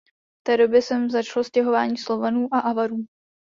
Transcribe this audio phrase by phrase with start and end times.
[0.39, 3.05] V té době sem začalo stěhování Slovanů a Avarů.